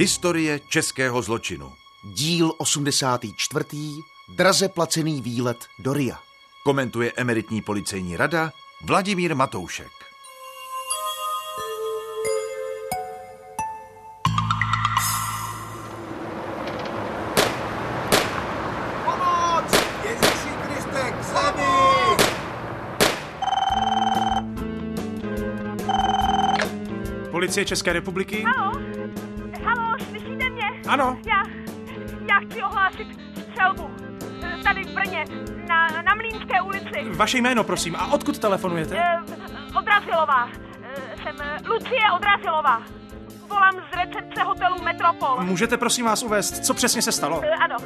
Historie 0.00 0.60
českého 0.68 1.22
zločinu. 1.22 1.72
Díl 2.04 2.52
84. 2.58 3.64
Draze 4.34 4.68
placený 4.68 5.22
výlet 5.22 5.58
do 5.78 5.92
Ria. 5.92 6.18
Komentuje 6.64 7.12
emeritní 7.16 7.62
policejní 7.62 8.16
rada 8.16 8.52
Vladimír 8.84 9.34
Matoušek. 9.34 9.88
Policie 27.30 27.64
České 27.64 27.92
republiky? 27.92 28.44
Halo? 28.56 28.99
Ano. 30.90 31.18
Já, 31.26 31.42
já 32.30 32.40
chci 32.40 32.62
ohlásit 32.62 33.06
střelbu. 33.50 33.90
Eh, 34.42 34.62
Tady 34.64 34.84
v 34.84 34.94
Brně, 34.94 35.24
na, 35.68 35.88
na 36.02 36.14
Mlínské 36.14 36.60
ulici. 36.60 37.04
Vaše 37.16 37.38
jméno, 37.38 37.64
prosím. 37.64 37.96
A 37.96 38.12
odkud 38.12 38.38
telefonujete? 38.38 38.96
Eh, 38.98 39.18
Odrazilová. 39.78 40.48
Eh, 40.82 41.16
Jsem 41.22 41.36
Lucie 41.68 42.00
Odrazilová. 42.16 42.82
Volám 43.48 43.74
z 43.92 43.96
recepce 43.96 44.42
hotelu 44.42 44.76
Metropol. 44.82 45.36
Můžete 45.40 45.76
prosím 45.76 46.04
vás 46.04 46.22
uvést, 46.22 46.64
co 46.64 46.74
přesně 46.74 47.02
se 47.02 47.12
stalo? 47.12 47.42
Ano, 47.60 47.76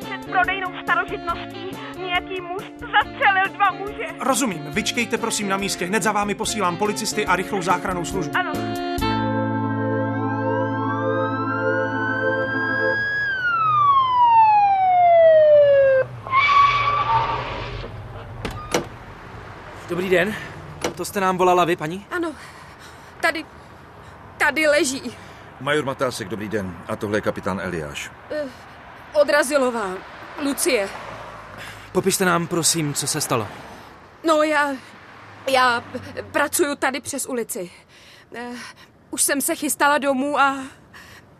před 0.00 0.26
prodejnou 0.30 0.68
starožitností 0.82 1.70
nějaký 1.98 2.40
muž 2.40 2.62
zastřelil 2.80 3.44
dva 3.56 3.70
muže. 3.70 4.04
Rozumím, 4.20 4.62
vyčkejte 4.70 5.18
prosím 5.18 5.48
na 5.48 5.56
místě, 5.56 5.86
hned 5.86 6.02
za 6.02 6.12
vámi 6.12 6.34
posílám 6.34 6.76
policisty 6.76 7.26
a 7.26 7.36
rychlou 7.36 7.62
záchranou 7.62 8.04
službu. 8.04 8.32
Ano. 8.38 8.52
Dobrý 19.98 20.10
den. 20.10 20.34
To 20.96 21.04
jste 21.04 21.20
nám 21.20 21.38
volala 21.38 21.64
vy, 21.64 21.76
paní? 21.76 22.06
Ano, 22.10 22.34
tady, 23.20 23.44
tady 24.36 24.66
leží. 24.68 25.16
Major 25.60 25.84
Matásek, 25.84 26.28
dobrý 26.28 26.48
den. 26.48 26.76
A 26.88 26.96
tohle 26.96 27.18
je 27.18 27.20
kapitán 27.20 27.60
Eliáš. 27.60 28.10
Odrazilová, 29.12 29.90
Lucie. 30.44 30.88
Popište 31.92 32.24
nám, 32.24 32.46
prosím, 32.46 32.94
co 32.94 33.06
se 33.06 33.20
stalo. 33.20 33.48
No 34.26 34.42
já, 34.42 34.70
já 35.50 35.84
pracuju 36.32 36.74
tady 36.76 37.00
přes 37.00 37.26
ulici. 37.26 37.70
Eh, 38.34 38.50
Už 39.10 39.22
jsem 39.22 39.40
se 39.40 39.54
chystala 39.54 39.98
domů 39.98 40.38
a, 40.40 40.64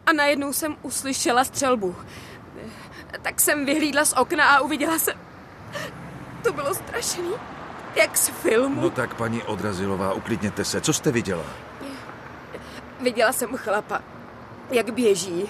a 0.07 0.13
najednou 0.13 0.53
jsem 0.53 0.77
uslyšela 0.83 1.45
střelbu. 1.45 1.97
Eh, 3.15 3.19
Tak 3.19 3.41
jsem 3.41 3.67
vyhlídla 3.67 4.05
z 4.05 4.13
okna 4.13 4.49
a 4.49 4.61
uviděla 4.61 4.99
jsem... 4.99 5.15
To 6.43 6.53
bylo 6.53 6.75
strašný. 6.75 7.31
Jak 7.99 8.17
z 8.17 8.29
filmu. 8.29 8.81
No 8.81 8.91
tak, 8.91 9.15
paní 9.15 9.43
Odrazilová, 9.43 10.13
uklidněte 10.13 10.65
se. 10.65 10.81
Co 10.81 10.93
jste 10.93 11.13
viděla? 11.13 11.45
Viděla 13.01 13.33
jsem 13.33 13.57
chlapa, 13.57 14.03
jak 14.71 14.91
běží 14.91 15.49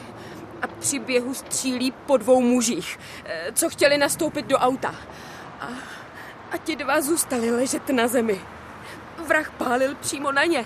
a 0.62 0.66
při 0.66 0.98
běhu 0.98 1.34
střílí 1.34 1.92
po 2.06 2.16
dvou 2.16 2.40
mužích, 2.40 2.98
eh, 3.24 3.52
co 3.52 3.70
chtěli 3.70 3.98
nastoupit 3.98 4.46
do 4.46 4.58
auta. 4.58 4.94
A, 5.60 5.66
a 6.52 6.56
ti 6.56 6.76
dva 6.76 7.00
zůstali 7.00 7.50
ležet 7.50 7.88
na 7.90 8.08
zemi. 8.08 8.40
Vrah 9.26 9.50
pálil 9.50 9.94
přímo 9.94 10.32
na 10.32 10.44
ně. 10.44 10.64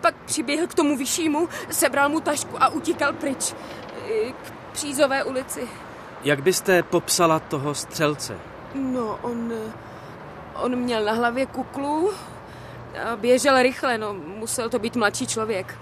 Pak 0.00 0.14
přiběhl 0.24 0.66
k 0.66 0.74
tomu 0.74 0.96
vyššímu, 0.96 1.48
sebral 1.70 2.08
mu 2.08 2.20
tašku 2.20 2.62
a 2.62 2.68
utíkal 2.68 3.12
pryč. 3.12 3.54
eh, 4.10 4.32
K 4.32 4.52
Přízové 4.72 5.24
ulici. 5.24 5.68
Jak 6.24 6.42
byste 6.42 6.82
popsala 6.82 7.38
toho 7.40 7.74
střelce? 7.74 8.38
No, 8.74 9.18
on, 9.22 9.52
eh, 9.68 9.72
on 10.60 10.76
měl 10.76 11.04
na 11.04 11.12
hlavě 11.12 11.46
kuklu 11.46 12.12
a 13.12 13.16
běžel 13.16 13.62
rychle, 13.62 13.98
no, 13.98 14.14
musel 14.14 14.68
to 14.68 14.78
být 14.78 14.96
mladší 14.96 15.26
člověk. 15.26 15.78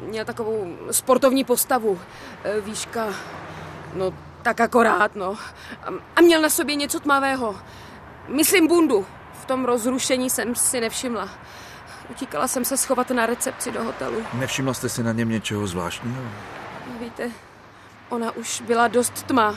Měl 0.00 0.24
takovou 0.24 0.76
sportovní 0.90 1.44
postavu, 1.44 2.00
eh, 2.44 2.60
výška, 2.60 3.14
no, 3.94 4.14
tak 4.42 4.60
akorát, 4.60 5.16
no. 5.16 5.36
A, 5.82 5.88
a 6.16 6.20
měl 6.20 6.42
na 6.42 6.48
sobě 6.48 6.76
něco 6.76 7.00
tmavého. 7.00 7.56
Myslím 8.28 8.66
bundu. 8.66 9.06
V 9.42 9.44
tom 9.44 9.64
rozrušení 9.64 10.30
jsem 10.30 10.54
si 10.54 10.80
nevšimla. 10.80 11.28
Utíkala 12.10 12.48
jsem 12.48 12.64
se 12.64 12.76
schovat 12.76 13.10
na 13.10 13.26
recepci 13.26 13.72
do 13.72 13.84
hotelu. 13.84 14.22
Nevšimla 14.34 14.74
jste 14.74 14.88
si 14.88 15.02
na 15.02 15.12
něm 15.12 15.28
něčeho 15.28 15.66
zvláštního? 15.66 16.22
Víte, 17.00 17.30
ona 18.08 18.30
už 18.30 18.60
byla 18.60 18.88
dost 18.88 19.22
tma. 19.22 19.56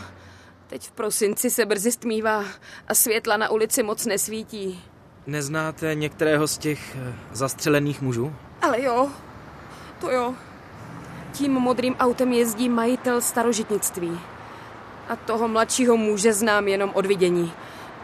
Teď 0.68 0.88
v 0.88 0.92
prosinci 0.92 1.50
se 1.50 1.66
brzy 1.66 1.92
stmívá 1.92 2.44
a 2.88 2.96
světla 2.96 3.38
na 3.38 3.50
ulici 3.50 3.84
moc 3.84 4.06
nesvítí. 4.06 4.84
Neznáte 5.28 5.96
některého 5.96 6.48
z 6.48 6.58
těch 6.58 6.96
eh, 6.96 7.14
zastřelených 7.32 8.02
mužů? 8.02 8.34
Ale 8.62 8.82
jo, 8.82 9.10
to 10.00 10.12
jo. 10.12 10.34
Tím 11.32 11.52
modrým 11.52 11.96
autem 11.96 12.34
jezdí 12.34 12.70
majitel 12.70 13.22
starožitnictví. 13.22 14.20
A 15.10 15.16
toho 15.16 15.48
mladšího 15.48 15.98
muže 15.98 16.34
znám 16.34 16.68
jenom 16.68 16.92
od 16.94 17.06
vidění. 17.06 17.54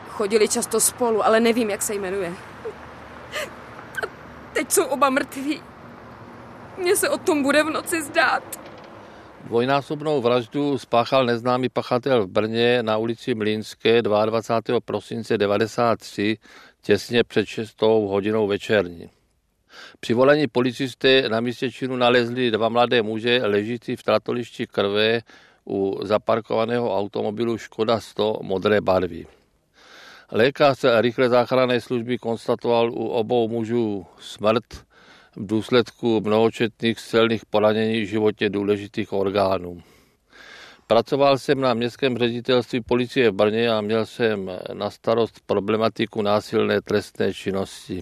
Chodili 0.09 0.47
často 0.47 0.79
spolu, 0.79 1.25
ale 1.25 1.39
nevím, 1.39 1.69
jak 1.69 1.81
se 1.81 1.93
jmenuje. 1.95 2.33
A 4.03 4.07
teď 4.53 4.71
jsou 4.71 4.83
oba 4.83 5.09
mrtví. 5.09 5.63
Mně 6.77 6.95
se 6.95 7.09
o 7.09 7.17
tom 7.17 7.43
bude 7.43 7.63
v 7.63 7.69
noci 7.69 8.01
zdát. 8.01 8.60
Dvojnásobnou 9.43 10.21
vraždu 10.21 10.77
spáchal 10.77 11.25
neznámý 11.25 11.69
pachatel 11.69 12.23
v 12.23 12.29
Brně 12.29 12.83
na 12.83 12.97
ulici 12.97 13.35
Mlínské 13.35 14.01
22. 14.01 14.79
prosince 14.79 15.37
93 15.37 16.37
těsně 16.81 17.23
před 17.23 17.45
6 17.45 17.81
hodinou 17.81 18.47
večerní. 18.47 19.09
Při 19.99 20.13
volení 20.13 20.47
policisté 20.47 21.29
na 21.29 21.39
místě 21.39 21.71
činu 21.71 21.95
nalezli 21.95 22.51
dva 22.51 22.69
mladé 22.69 23.01
muže 23.01 23.41
ležící 23.43 23.95
v 23.95 24.03
tratolišti 24.03 24.67
krve 24.67 25.21
u 25.67 25.99
zaparkovaného 26.03 26.97
automobilu 26.97 27.57
Škoda 27.57 27.99
100 27.99 28.39
modré 28.41 28.81
barvy. 28.81 29.25
Lékař 30.31 30.85
rychlé 30.99 31.29
záchranné 31.29 31.81
služby 31.81 32.17
konstatoval 32.17 32.91
u 32.91 33.07
obou 33.07 33.47
mužů 33.47 34.05
smrt 34.19 34.90
v 35.35 35.45
důsledku 35.45 36.21
mnohočetných 36.25 36.99
střelných 36.99 37.45
poranění 37.45 38.05
životně 38.05 38.49
důležitých 38.49 39.13
orgánů. 39.13 39.81
Pracoval 40.87 41.37
jsem 41.37 41.61
na 41.61 41.73
městském 41.73 42.17
ředitelství 42.17 42.81
policie 42.81 43.31
v 43.31 43.33
Brně 43.33 43.71
a 43.71 43.81
měl 43.81 44.05
jsem 44.05 44.51
na 44.73 44.89
starost 44.89 45.39
problematiku 45.45 46.21
násilné 46.21 46.81
trestné 46.81 47.33
činnosti. 47.33 48.01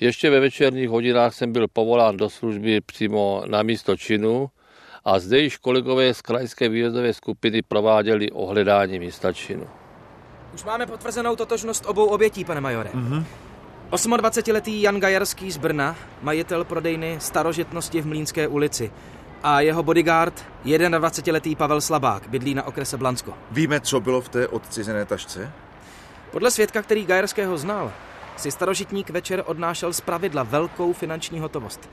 Ještě 0.00 0.30
ve 0.30 0.40
večerních 0.40 0.88
hodinách 0.88 1.34
jsem 1.34 1.52
byl 1.52 1.68
povolán 1.68 2.16
do 2.16 2.30
služby 2.30 2.80
přímo 2.80 3.42
na 3.46 3.62
místo 3.62 3.96
činu 3.96 4.50
a 5.04 5.18
zde 5.18 5.38
již 5.38 5.56
kolegové 5.56 6.14
z 6.14 6.22
krajské 6.22 6.68
výjezdové 6.68 7.12
skupiny 7.12 7.62
prováděli 7.62 8.30
ohledání 8.30 8.98
místa 8.98 9.32
činu. 9.32 9.66
Už 10.54 10.64
máme 10.64 10.86
potvrzenou 10.86 11.36
totožnost 11.36 11.86
obou 11.86 12.06
obětí, 12.06 12.44
pane 12.44 12.60
majore. 12.60 12.90
Mm-hmm. 12.90 13.24
28-letý 13.90 14.82
Jan 14.82 15.00
Gajarský 15.00 15.50
z 15.50 15.56
Brna, 15.56 15.96
majitel 16.22 16.64
prodejny 16.64 17.16
starožitnosti 17.20 18.00
v 18.00 18.06
Mlínské 18.06 18.48
ulici. 18.48 18.90
A 19.42 19.60
jeho 19.60 19.82
bodyguard, 19.82 20.44
21-letý 20.64 21.56
Pavel 21.56 21.80
Slabák, 21.80 22.28
bydlí 22.28 22.54
na 22.54 22.62
okrese 22.66 22.96
Blansko. 22.96 23.34
Víme, 23.50 23.80
co 23.80 24.00
bylo 24.00 24.20
v 24.20 24.28
té 24.28 24.48
odcizené 24.48 25.04
tašce? 25.04 25.52
Podle 26.30 26.50
svědka, 26.50 26.82
který 26.82 27.06
Gajerského 27.06 27.58
znal, 27.58 27.92
si 28.36 28.50
starožitník 28.50 29.10
večer 29.10 29.42
odnášel 29.46 29.92
z 29.92 30.00
pravidla 30.00 30.42
velkou 30.42 30.92
finanční 30.92 31.40
hotovost. 31.40 31.90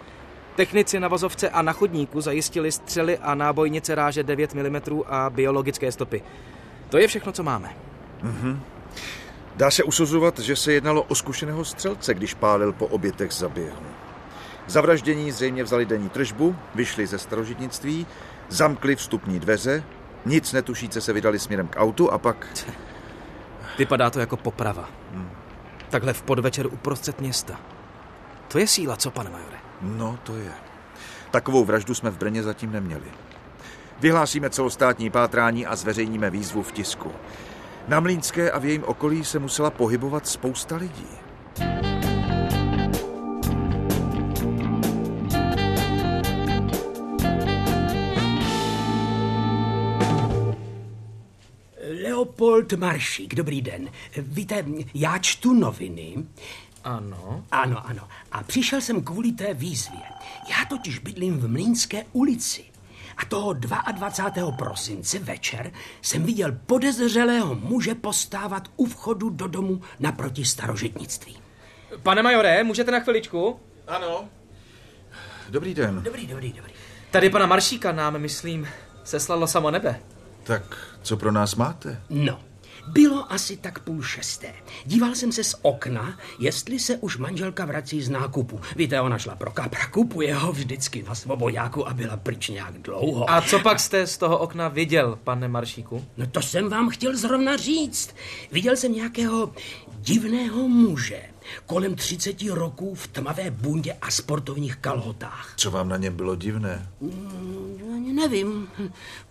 Technici 0.55 0.99
na 0.99 1.07
vozovce 1.07 1.49
a 1.49 1.61
na 1.61 1.73
chodníku 1.73 2.21
zajistili 2.21 2.71
střely 2.71 3.17
a 3.17 3.35
nábojnice 3.35 3.95
ráže 3.95 4.23
9 4.23 4.53
mm 4.53 5.01
a 5.07 5.29
biologické 5.29 5.91
stopy. 5.91 6.23
To 6.89 6.97
je 6.97 7.07
všechno, 7.07 7.31
co 7.31 7.43
máme. 7.43 7.73
Dá 9.57 9.71
se 9.71 9.83
usuzovat, 9.83 10.39
že 10.39 10.55
se 10.55 10.73
jednalo 10.73 11.03
o 11.03 11.15
zkušeného 11.15 11.65
střelce, 11.65 12.13
když 12.13 12.33
pálil 12.33 12.73
po 12.73 12.87
obětech 12.87 13.31
zaběhu. 13.31 13.83
Zavraždění 14.67 15.31
zřejmě 15.31 15.63
vzali 15.63 15.85
denní 15.85 16.09
tržbu, 16.09 16.55
vyšli 16.75 17.07
ze 17.07 17.17
starožitnictví, 17.17 18.07
zamkli 18.49 18.95
vstupní 18.95 19.39
dveře, 19.39 19.83
nic 20.25 20.53
netušíce 20.53 21.01
se 21.01 21.13
vydali 21.13 21.39
směrem 21.39 21.67
k 21.67 21.79
autu 21.79 22.11
a 22.11 22.17
pak... 22.17 22.47
Vypadá 23.77 24.09
to 24.09 24.19
jako 24.19 24.37
poprava. 24.37 24.89
Takhle 25.89 26.13
v 26.13 26.21
podvečer 26.21 26.67
uprostřed 26.67 27.21
města. 27.21 27.59
To 28.47 28.59
je 28.59 28.67
síla, 28.67 28.95
co, 28.95 29.11
pane 29.11 29.29
majore? 29.29 29.57
No, 29.81 30.19
to 30.23 30.35
je. 30.35 30.51
Takovou 31.31 31.65
vraždu 31.65 31.93
jsme 31.93 32.09
v 32.09 32.17
Brně 32.17 32.43
zatím 32.43 32.71
neměli. 32.71 33.05
Vyhlásíme 33.99 34.49
celostátní 34.49 35.09
pátrání 35.09 35.65
a 35.65 35.75
zveřejníme 35.75 36.29
výzvu 36.29 36.63
v 36.63 36.71
tisku. 36.71 37.11
Na 37.87 37.99
Mlínské 37.99 38.51
a 38.51 38.59
v 38.59 38.65
jejím 38.65 38.83
okolí 38.83 39.25
se 39.25 39.39
musela 39.39 39.71
pohybovat 39.71 40.27
spousta 40.27 40.75
lidí. 40.75 41.07
Leopold 52.03 52.73
Maršík, 52.73 53.35
dobrý 53.35 53.61
den. 53.61 53.89
Víte, 54.17 54.65
já 54.93 55.17
čtu 55.17 55.53
noviny. 55.53 56.15
Ano. 56.83 57.43
Ano, 57.51 57.87
ano. 57.87 58.07
A 58.31 58.43
přišel 58.43 58.81
jsem 58.81 59.03
kvůli 59.03 59.31
té 59.31 59.53
výzvě. 59.53 60.01
Já 60.49 60.65
totiž 60.69 60.99
bydlím 60.99 61.37
v 61.37 61.47
Mlínské 61.47 62.05
ulici. 62.13 62.76
A 63.17 63.25
toho 63.25 63.53
22. 63.53 64.51
prosince 64.51 65.19
večer 65.19 65.71
jsem 66.01 66.23
viděl 66.23 66.51
podezřelého 66.65 67.55
muže 67.55 67.95
postávat 67.95 68.67
u 68.75 68.85
vchodu 68.85 69.29
do 69.29 69.47
domu 69.47 69.81
naproti 69.99 70.45
starožitnictví. 70.45 71.37
Pane 72.03 72.23
majore, 72.23 72.63
můžete 72.63 72.91
na 72.91 72.99
chviličku? 72.99 73.59
Ano. 73.87 74.29
Dobrý 75.49 75.73
den. 75.73 76.01
Dobrý, 76.03 76.27
dobrý, 76.27 76.53
dobrý. 76.53 76.73
Tady 77.11 77.29
pana 77.29 77.45
Maršíka 77.45 77.91
nám, 77.91 78.17
myslím, 78.19 78.67
seslalo 79.03 79.47
samo 79.47 79.71
nebe. 79.71 79.99
Tak 80.43 80.77
co 81.01 81.17
pro 81.17 81.31
nás 81.31 81.55
máte? 81.55 82.01
No, 82.09 82.39
bylo 82.87 83.33
asi 83.33 83.57
tak 83.57 83.79
půl 83.79 84.03
šesté. 84.03 84.53
Díval 84.85 85.15
jsem 85.15 85.31
se 85.31 85.43
z 85.43 85.55
okna, 85.61 86.19
jestli 86.39 86.79
se 86.79 86.97
už 86.97 87.17
manželka 87.17 87.65
vrací 87.65 88.01
z 88.01 88.09
nákupu. 88.09 88.59
Víte, 88.75 89.01
ona 89.01 89.17
šla 89.17 89.35
pro 89.35 89.51
kapra, 89.51 89.87
kupuje 89.87 90.35
ho 90.35 90.51
vždycky 90.51 91.03
na 91.03 91.15
svobodáku 91.15 91.87
a 91.87 91.93
byla 91.93 92.17
pryč 92.17 92.49
nějak 92.49 92.73
dlouho. 92.73 93.29
A 93.29 93.41
co 93.41 93.59
pak 93.59 93.79
jste 93.79 94.07
z 94.07 94.17
toho 94.17 94.37
okna 94.37 94.67
viděl, 94.67 95.19
pane 95.23 95.47
Maršíku? 95.47 96.05
No 96.17 96.27
to 96.27 96.41
jsem 96.41 96.69
vám 96.69 96.89
chtěl 96.89 97.17
zrovna 97.17 97.57
říct. 97.57 98.15
Viděl 98.51 98.75
jsem 98.75 98.93
nějakého 98.93 99.53
divného 99.99 100.67
muže 100.67 101.21
kolem 101.65 101.95
30 101.95 102.41
roků 102.41 102.95
v 102.95 103.07
tmavé 103.07 103.51
bundě 103.51 103.97
a 104.01 104.11
sportovních 104.11 104.75
kalhotách. 104.75 105.53
Co 105.55 105.71
vám 105.71 105.89
na 105.89 105.97
něm 105.97 106.15
bylo 106.15 106.35
divné? 106.35 106.89
Ani 107.93 108.13
nevím. 108.13 108.67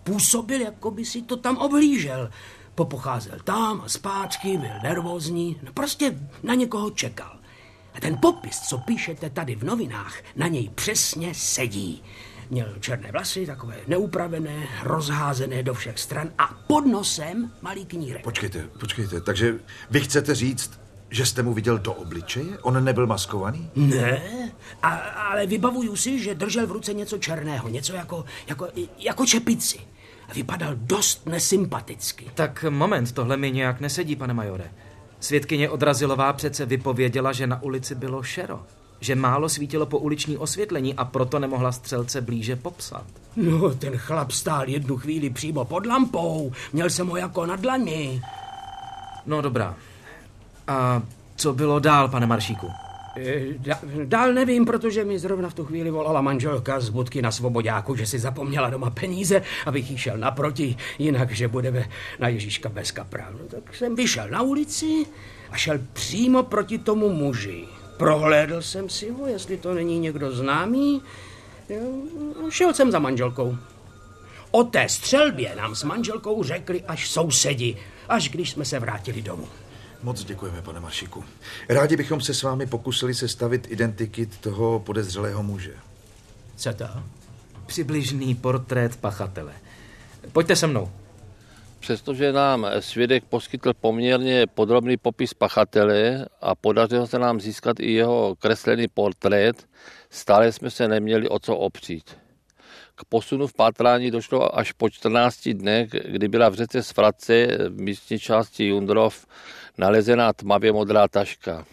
Působil, 0.04 0.60
jako 0.60 0.90
by 0.90 1.04
si 1.04 1.22
to 1.22 1.36
tam 1.36 1.56
oblížel. 1.56 2.30
Popocházel 2.76 3.38
tam 3.44 3.80
a 3.80 3.88
zpátky, 3.88 4.56
byl 4.58 4.70
nervózní, 4.82 5.56
no 5.62 5.72
prostě 5.72 6.18
na 6.42 6.54
někoho 6.54 6.90
čekal. 6.90 7.36
A 7.94 8.00
ten 8.00 8.18
popis, 8.22 8.60
co 8.60 8.78
píšete 8.78 9.30
tady 9.30 9.54
v 9.54 9.64
novinách, 9.64 10.14
na 10.36 10.48
něj 10.48 10.70
přesně 10.74 11.34
sedí. 11.34 12.02
Měl 12.50 12.74
černé 12.80 13.12
vlasy, 13.12 13.46
takové 13.46 13.76
neupravené, 13.86 14.68
rozházené 14.82 15.62
do 15.62 15.74
všech 15.74 15.98
stran 15.98 16.30
a 16.38 16.46
pod 16.66 16.86
nosem 16.86 17.52
malý 17.62 17.86
knírek. 17.86 18.22
Počkejte, 18.22 18.68
počkejte, 18.80 19.20
takže 19.20 19.54
vy 19.90 20.00
chcete 20.00 20.34
říct, 20.34 20.80
že 21.10 21.26
jste 21.26 21.42
mu 21.42 21.54
viděl 21.54 21.78
do 21.78 21.92
obličeje? 21.92 22.58
On 22.58 22.84
nebyl 22.84 23.06
maskovaný? 23.06 23.70
Ne, 23.76 24.22
a, 24.82 24.88
ale 24.96 25.46
vybavuju 25.46 25.96
si, 25.96 26.22
že 26.22 26.34
držel 26.34 26.66
v 26.66 26.72
ruce 26.72 26.94
něco 26.94 27.18
černého, 27.18 27.68
něco 27.68 27.92
jako, 27.92 28.24
jako, 28.46 28.68
jako 28.98 29.26
čepici. 29.26 29.78
A 30.28 30.34
vypadal 30.34 30.72
dost 30.76 31.26
nesympaticky. 31.26 32.30
Tak 32.34 32.64
moment, 32.70 33.12
tohle 33.12 33.36
mi 33.36 33.50
nějak 33.50 33.80
nesedí, 33.80 34.16
pane 34.16 34.34
majore. 34.34 34.70
Svědkyně 35.20 35.70
Odrazilová 35.70 36.32
přece 36.32 36.66
vypověděla, 36.66 37.32
že 37.32 37.46
na 37.46 37.62
ulici 37.62 37.94
bylo 37.94 38.22
šero. 38.22 38.62
Že 39.00 39.14
málo 39.14 39.48
svítilo 39.48 39.86
po 39.86 39.98
uliční 39.98 40.36
osvětlení 40.36 40.94
a 40.94 41.04
proto 41.04 41.38
nemohla 41.38 41.72
střelce 41.72 42.20
blíže 42.20 42.56
popsat. 42.56 43.04
No, 43.36 43.74
ten 43.74 43.96
chlap 43.96 44.30
stál 44.30 44.68
jednu 44.68 44.96
chvíli 44.96 45.30
přímo 45.30 45.64
pod 45.64 45.86
lampou. 45.86 46.52
Měl 46.72 46.90
jsem 46.90 47.08
ho 47.08 47.16
jako 47.16 47.46
na 47.46 47.56
dlani. 47.56 48.22
No 49.26 49.42
dobrá. 49.42 49.74
A 50.68 51.02
co 51.36 51.54
bylo 51.54 51.78
dál, 51.78 52.08
pane 52.08 52.26
Maršíku? 52.26 52.70
Eh, 53.16 54.04
dál 54.04 54.32
nevím, 54.32 54.64
protože 54.64 55.04
mi 55.04 55.18
zrovna 55.18 55.48
v 55.48 55.54
tu 55.54 55.64
chvíli 55.64 55.90
volala 55.90 56.20
manželka 56.20 56.80
z 56.80 56.88
budky 56.88 57.22
na 57.22 57.30
svobodáku, 57.30 57.96
že 57.96 58.06
si 58.06 58.18
zapomněla 58.18 58.70
doma 58.70 58.90
peníze, 58.90 59.42
abych 59.66 59.90
jí 59.90 59.98
šel 59.98 60.18
naproti, 60.18 60.76
jinak, 60.98 61.30
že 61.30 61.48
budeme 61.48 61.88
na 62.18 62.28
Ježíška 62.28 62.68
bez 62.68 62.90
kapra. 62.90 63.30
No, 63.32 63.38
tak 63.48 63.74
jsem 63.74 63.96
vyšel 63.96 64.28
na 64.28 64.42
ulici 64.42 65.06
a 65.50 65.56
šel 65.56 65.78
přímo 65.92 66.42
proti 66.42 66.78
tomu 66.78 67.08
muži. 67.08 67.64
Prohlédl 67.96 68.62
jsem 68.62 68.88
si 68.88 69.10
ho, 69.10 69.26
jestli 69.26 69.56
to 69.56 69.74
není 69.74 69.98
někdo 69.98 70.32
známý. 70.32 71.02
Šel 72.48 72.74
jsem 72.74 72.90
za 72.90 72.98
manželkou. 72.98 73.56
O 74.50 74.64
té 74.64 74.88
střelbě 74.88 75.56
nám 75.56 75.74
s 75.74 75.82
manželkou 75.82 76.42
řekli 76.42 76.82
až 76.82 77.10
sousedi, 77.10 77.76
až 78.08 78.28
když 78.28 78.50
jsme 78.50 78.64
se 78.64 78.78
vrátili 78.78 79.22
domů. 79.22 79.48
Moc 80.06 80.24
děkujeme, 80.24 80.62
pane 80.62 80.80
Maršiku. 80.80 81.24
Rádi 81.68 81.96
bychom 81.96 82.20
se 82.20 82.34
s 82.34 82.42
vámi 82.42 82.66
pokusili 82.66 83.14
sestavit 83.14 83.70
identikit 83.70 84.40
toho 84.40 84.80
podezřelého 84.80 85.42
muže. 85.42 85.74
Co 86.56 86.72
to? 86.72 86.84
Přibližný 87.66 88.34
portrét 88.34 88.96
pachatele. 88.96 89.52
Pojďte 90.32 90.56
se 90.56 90.66
mnou. 90.66 90.90
Přestože 91.80 92.32
nám 92.32 92.66
svědek 92.80 93.24
poskytl 93.24 93.72
poměrně 93.80 94.46
podrobný 94.46 94.96
popis 94.96 95.34
pachatele 95.34 96.26
a 96.40 96.54
podařilo 96.54 97.06
se 97.06 97.18
nám 97.18 97.40
získat 97.40 97.80
i 97.80 97.92
jeho 97.92 98.34
kreslený 98.38 98.88
portrét, 98.88 99.68
stále 100.10 100.52
jsme 100.52 100.70
se 100.70 100.88
neměli 100.88 101.28
o 101.28 101.38
co 101.38 101.56
opřít. 101.56 102.25
K 102.98 103.04
posunu 103.04 103.46
v 103.46 103.54
pátrání 103.54 104.10
došlo 104.10 104.58
až 104.58 104.72
po 104.72 104.90
14 104.90 105.48
dnech, 105.48 105.88
kdy 105.90 106.28
byla 106.28 106.48
v 106.48 106.54
řece 106.54 106.82
Svratce 106.82 107.46
v 107.68 107.80
místní 107.80 108.18
části 108.18 108.66
Jundrov 108.66 109.26
nalezená 109.78 110.32
tmavě 110.32 110.72
modrá 110.72 111.08
taška. 111.08 111.66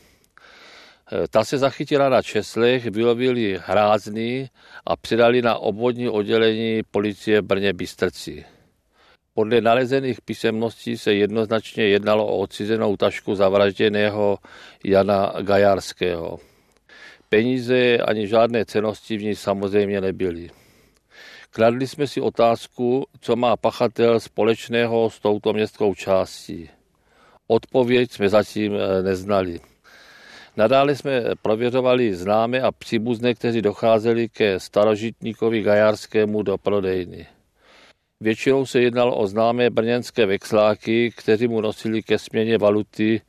Ta 1.30 1.44
se 1.44 1.58
zachytila 1.58 2.10
na 2.10 2.22
česlech, 2.22 2.86
vylovili 2.86 3.60
hrázný 3.66 4.50
a 4.86 4.96
přidali 4.96 5.42
na 5.42 5.56
obvodní 5.56 6.10
oddělení 6.10 6.82
policie 6.92 7.42
Brně 7.42 7.74
Bystrci. 7.74 8.46
Podle 9.34 9.62
nalezených 9.62 10.22
písemností 10.22 10.98
se 10.98 11.14
jednoznačně 11.14 11.84
jednalo 11.84 12.28
o 12.28 12.38
odcizenou 12.38 12.98
tašku 12.98 13.36
zavražděného 13.36 14.38
Jana 14.84 15.34
Gajarského. 15.42 16.40
Peníze 17.30 17.98
ani 17.98 18.28
žádné 18.28 18.66
cenosti 18.66 19.18
v 19.18 19.24
ní 19.24 19.36
samozřejmě 19.36 20.02
nebyly. 20.02 20.50
Kladli 21.56 21.88
jsme 21.88 22.08
si 22.08 22.22
otázku, 22.22 23.06
co 23.20 23.36
má 23.36 23.58
pachatel 23.58 24.20
společného 24.20 25.10
s 25.10 25.20
touto 25.20 25.54
městskou 25.54 25.96
částí. 25.96 26.70
Odpověď 27.48 28.12
jsme 28.12 28.30
zatím 28.30 28.74
neznali. 29.02 29.60
Nadále 30.58 30.96
jsme 30.96 31.24
prověřovali 31.42 32.16
známé 32.16 32.62
a 32.62 32.72
příbuzné, 32.72 33.34
kteří 33.34 33.62
docházeli 33.62 34.30
ke 34.30 34.60
starožitníkovi 34.60 35.62
Gajarskému 35.62 36.44
do 36.44 36.58
prodejny. 36.58 37.28
Většinou 38.22 38.66
se 38.66 38.82
jednalo 38.82 39.18
o 39.18 39.28
známé 39.28 39.70
brněnské 39.70 40.26
vexláky, 40.26 41.12
kteří 41.18 41.48
mu 41.48 41.62
nosili 41.62 42.04
ke 42.04 42.20
směně 42.20 42.58
valuty 42.58 43.22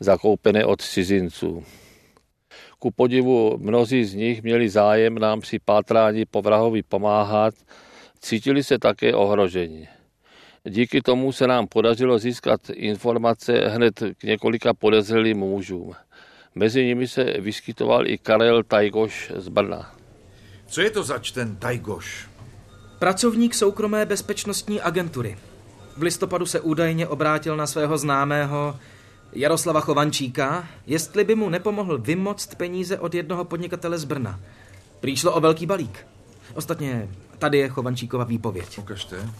zakoupené 0.00 0.64
od 0.64 0.82
cizinců. 0.82 1.64
Ku 2.78 2.90
podivu 2.90 3.58
mnozí 3.58 4.04
z 4.04 4.14
nich 4.14 4.42
měli 4.42 4.68
zájem 4.68 5.18
nám 5.18 5.40
při 5.40 5.58
pátrání 5.58 6.24
po 6.24 6.42
vrahovi 6.42 6.82
pomáhat, 6.82 7.54
cítili 8.20 8.64
se 8.64 8.78
také 8.78 9.14
ohroženi. 9.14 9.88
Díky 10.64 11.02
tomu 11.02 11.32
se 11.32 11.46
nám 11.46 11.66
podařilo 11.66 12.18
získat 12.18 12.70
informace 12.70 13.52
hned 13.52 14.02
k 14.18 14.22
několika 14.22 14.74
podezřelým 14.74 15.38
mužům. 15.38 15.94
Mezi 16.54 16.84
nimi 16.84 17.08
se 17.08 17.24
vyskytoval 17.24 18.06
i 18.06 18.18
Karel 18.18 18.62
Tajgoš 18.62 19.32
z 19.36 19.48
Brna. 19.48 19.94
Co 20.66 20.80
je 20.80 20.90
to 20.90 21.02
zač 21.02 21.30
ten 21.30 21.56
Tajgoš? 21.56 22.28
Pracovník 22.98 23.54
soukromé 23.54 24.06
bezpečnostní 24.06 24.80
agentury. 24.80 25.38
V 25.96 26.02
listopadu 26.02 26.46
se 26.46 26.60
údajně 26.60 27.06
obrátil 27.06 27.56
na 27.56 27.66
svého 27.66 27.98
známého 27.98 28.76
Jaroslava 29.32 29.80
Chovančíka, 29.80 30.68
jestli 30.86 31.24
by 31.24 31.34
mu 31.34 31.48
nepomohl 31.48 31.98
vymoct 31.98 32.54
peníze 32.54 32.98
od 32.98 33.14
jednoho 33.14 33.44
podnikatele 33.44 33.98
z 33.98 34.04
Brna. 34.04 34.40
Přišlo 35.00 35.32
o 35.32 35.40
velký 35.40 35.66
balík. 35.66 36.06
Ostatně 36.54 37.08
tady 37.38 37.58
je 37.58 37.68
Chovančíkova 37.68 38.24
výpověď. 38.24 38.78
Ukažte. 38.78 39.30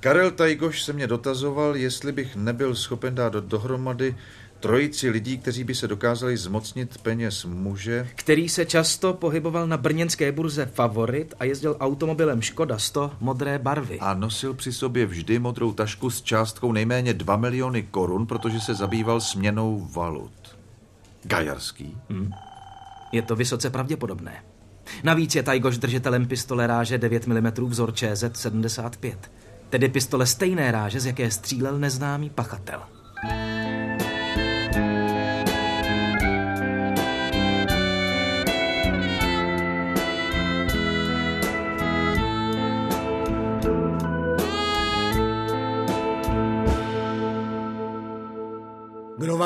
Karel 0.00 0.30
Tajgoš 0.30 0.82
se 0.82 0.92
mě 0.92 1.06
dotazoval, 1.06 1.76
jestli 1.76 2.12
bych 2.12 2.36
nebyl 2.36 2.74
schopen 2.74 3.14
dát 3.14 3.32
dohromady 3.32 4.16
trojici 4.60 5.10
lidí, 5.10 5.38
kteří 5.38 5.64
by 5.64 5.74
se 5.74 5.88
dokázali 5.88 6.36
zmocnit 6.36 6.98
peněz 6.98 7.44
muže. 7.44 8.08
Který 8.14 8.48
se 8.48 8.66
často 8.66 9.14
pohyboval 9.14 9.66
na 9.66 9.76
brněnské 9.76 10.32
burze 10.32 10.66
Favorit 10.66 11.34
a 11.40 11.44
jezdil 11.44 11.76
automobilem 11.80 12.42
Škoda 12.42 12.78
100 12.78 13.12
modré 13.20 13.58
barvy. 13.58 13.98
A 14.00 14.14
nosil 14.14 14.54
při 14.54 14.72
sobě 14.72 15.06
vždy 15.06 15.38
modrou 15.38 15.72
tašku 15.72 16.10
s 16.10 16.22
částkou 16.22 16.72
nejméně 16.72 17.14
2 17.14 17.36
miliony 17.36 17.82
korun, 17.82 18.26
protože 18.26 18.60
se 18.60 18.74
zabýval 18.74 19.20
směnou 19.20 19.88
valut. 19.92 20.56
Gajarský? 21.22 21.96
Hmm. 22.10 22.30
Je 23.12 23.22
to 23.22 23.36
vysoce 23.36 23.70
pravděpodobné. 23.70 24.42
Navíc 25.04 25.34
je 25.34 25.42
Tajgoš 25.42 25.78
držitelem 25.78 26.26
pistole 26.26 26.66
ráže 26.66 26.98
9 26.98 27.26
mm 27.26 27.50
vzor 27.66 27.94
ČZ 27.94 28.24
75, 28.32 29.30
tedy 29.70 29.88
pistole 29.88 30.26
stejné 30.26 30.72
ráže, 30.72 31.00
z 31.00 31.06
jaké 31.06 31.30
střílel 31.30 31.78
neznámý 31.78 32.30
pachatel. 32.30 32.80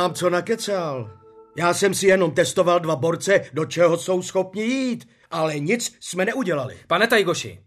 Nemám 0.05 0.15
co 0.15 0.31
nakecal. 0.31 1.11
Já 1.57 1.75
jsem 1.75 1.95
si 1.95 2.07
jenom 2.07 2.31
testoval 2.31 2.81
dva 2.81 2.97
borce, 2.97 3.41
do 3.53 3.65
čeho 3.65 3.97
jsou 3.97 4.23
schopni 4.23 4.63
jít, 4.63 5.09
ale 5.31 5.59
nic 5.59 5.97
jsme 6.01 6.25
neudělali. 6.25 6.77
Pane 6.87 7.07
Tajgoši, 7.07 7.61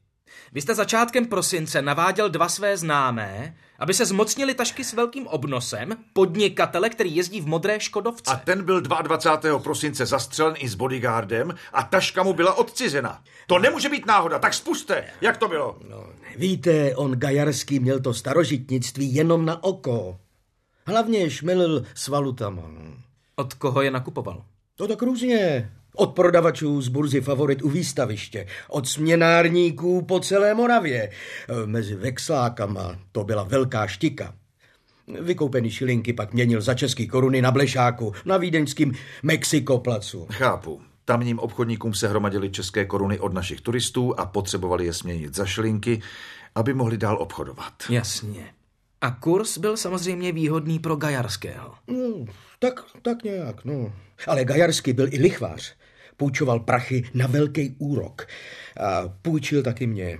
vy 0.51 0.61
jste 0.61 0.75
začátkem 0.75 1.25
prosince 1.25 1.81
naváděl 1.81 2.29
dva 2.29 2.49
své 2.49 2.77
známé, 2.77 3.57
aby 3.79 3.93
se 3.93 4.05
zmocnili 4.05 4.53
tašky 4.53 4.83
s 4.83 4.93
velkým 4.93 5.27
obnosem, 5.27 5.97
podnikatele, 6.13 6.89
který 6.89 7.15
jezdí 7.15 7.41
v 7.41 7.47
modré 7.47 7.79
Škodovce. 7.79 8.31
A 8.31 8.35
ten 8.35 8.63
byl 8.63 8.81
22. 8.81 9.59
prosince 9.59 10.05
zastřelen 10.05 10.53
i 10.57 10.69
s 10.69 10.75
bodyguardem 10.75 11.55
a 11.73 11.83
taška 11.83 12.23
mu 12.23 12.33
byla 12.33 12.53
odcizena. 12.53 13.23
To 13.47 13.59
nemůže 13.59 13.89
být 13.89 14.05
náhoda, 14.05 14.39
tak 14.39 14.53
spuste. 14.53 15.03
Jak 15.21 15.37
to 15.37 15.47
bylo? 15.47 15.77
No, 15.89 16.03
víte, 16.35 16.95
on 16.95 17.11
Gajarský 17.11 17.79
měl 17.79 17.99
to 17.99 18.13
starožitnictví 18.13 19.15
jenom 19.15 19.45
na 19.45 19.63
oko. 19.63 20.17
Hlavně 20.87 21.29
šmelil 21.29 21.85
s 21.93 22.07
valutama. 22.07 22.61
Od 23.35 23.53
koho 23.53 23.81
je 23.81 23.91
nakupoval? 23.91 24.43
To 24.75 24.87
tak 24.87 25.01
různě. 25.01 25.71
Od 25.95 26.15
prodavačů 26.15 26.81
z 26.81 26.87
burzy 26.87 27.21
Favorit 27.21 27.61
u 27.61 27.69
výstaviště, 27.69 28.47
od 28.69 28.87
směnárníků 28.87 30.01
po 30.01 30.19
celé 30.19 30.53
Moravě. 30.53 31.03
E, 31.03 31.11
Mezi 31.65 31.95
vexlákama 31.95 32.99
to 33.11 33.23
byla 33.23 33.43
velká 33.43 33.87
štika. 33.87 34.33
Vykoupený 35.21 35.71
šilinky 35.71 36.13
pak 36.13 36.33
měnil 36.33 36.61
za 36.61 36.73
český 36.73 37.07
koruny 37.07 37.41
na 37.41 37.51
Blešáku, 37.51 38.13
na 38.25 38.37
vídeňským 38.37 38.93
Mexikoplacu. 39.23 40.27
Chápu. 40.31 40.81
Tamním 41.05 41.39
obchodníkům 41.39 41.93
se 41.93 42.07
hromadily 42.07 42.49
české 42.49 42.85
koruny 42.85 43.19
od 43.19 43.33
našich 43.33 43.61
turistů 43.61 44.19
a 44.19 44.25
potřebovali 44.25 44.85
je 44.85 44.93
směnit 44.93 45.35
za 45.35 45.45
šilinky, 45.45 46.01
aby 46.55 46.73
mohli 46.73 46.97
dál 46.97 47.17
obchodovat. 47.21 47.73
Jasně. 47.89 48.56
A 49.01 49.11
kurz 49.11 49.57
byl 49.57 49.77
samozřejmě 49.77 50.31
výhodný 50.31 50.79
pro 50.79 50.95
Gajarského. 50.95 51.73
No, 51.87 52.25
tak, 52.59 52.83
tak 53.01 53.23
nějak, 53.23 53.65
no. 53.65 53.93
Ale 54.27 54.45
Gajarský 54.45 54.93
byl 54.93 55.07
i 55.13 55.17
lichvář. 55.19 55.75
Půjčoval 56.17 56.59
prachy 56.59 57.09
na 57.13 57.27
velký 57.27 57.75
úrok. 57.79 58.27
A 58.79 59.01
půjčil 59.21 59.63
taky 59.63 59.87
mě. 59.87 60.19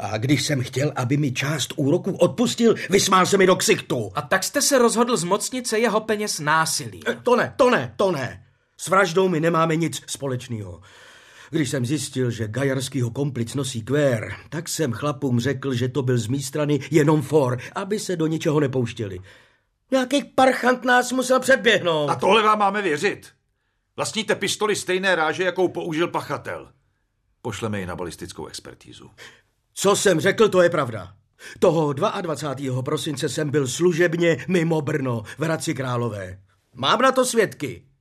A 0.00 0.18
když 0.18 0.42
jsem 0.42 0.62
chtěl, 0.62 0.92
aby 0.96 1.16
mi 1.16 1.32
část 1.32 1.72
úroku 1.76 2.12
odpustil, 2.12 2.74
vysmál 2.90 3.26
se 3.26 3.38
mi 3.38 3.46
do 3.46 3.56
ksichtu. 3.56 4.10
A 4.14 4.22
tak 4.22 4.44
jste 4.44 4.62
se 4.62 4.78
rozhodl 4.78 5.16
zmocnit 5.16 5.66
se 5.66 5.78
jeho 5.78 6.00
peněz 6.00 6.40
násilí. 6.40 7.00
E, 7.08 7.14
To 7.14 7.36
ne, 7.36 7.54
to 7.56 7.70
ne, 7.70 7.94
to 7.96 8.12
ne. 8.12 8.44
S 8.76 8.88
vraždou 8.88 9.28
my 9.28 9.40
nemáme 9.40 9.76
nic 9.76 10.02
společného. 10.06 10.80
Když 11.52 11.70
jsem 11.70 11.86
zjistil, 11.86 12.30
že 12.30 12.48
Gajarskýho 12.48 13.10
komplic 13.10 13.54
nosí 13.54 13.82
kvér, 13.82 14.32
tak 14.48 14.68
jsem 14.68 14.92
chlapům 14.92 15.40
řekl, 15.40 15.74
že 15.74 15.88
to 15.88 16.02
byl 16.02 16.18
z 16.18 16.26
mý 16.26 16.42
strany 16.42 16.80
jenom 16.90 17.22
for, 17.22 17.58
aby 17.74 17.98
se 17.98 18.16
do 18.16 18.26
ničeho 18.26 18.60
nepouštěli. 18.60 19.20
Nějaký 19.90 20.24
parchant 20.24 20.84
nás 20.84 21.12
musel 21.12 21.40
předběhnout. 21.40 22.10
A 22.10 22.14
tohle 22.14 22.42
vám 22.42 22.58
máme 22.58 22.82
věřit. 22.82 23.28
Vlastníte 23.96 24.34
pistoli 24.34 24.76
stejné 24.76 25.14
ráže, 25.14 25.44
jakou 25.44 25.68
použil 25.68 26.08
pachatel. 26.08 26.68
Pošleme 27.42 27.80
ji 27.80 27.86
na 27.86 27.96
balistickou 27.96 28.46
expertízu. 28.46 29.10
Co 29.74 29.96
jsem 29.96 30.20
řekl, 30.20 30.48
to 30.48 30.62
je 30.62 30.70
pravda. 30.70 31.14
Toho 31.58 31.92
22. 31.92 32.82
prosince 32.82 33.28
jsem 33.28 33.50
byl 33.50 33.68
služebně 33.68 34.44
mimo 34.48 34.80
Brno 34.80 35.22
v 35.38 35.42
Hradci 35.42 35.74
Králové. 35.74 36.38
Mám 36.74 37.02
na 37.02 37.12
to 37.12 37.24
svědky. 37.24 37.91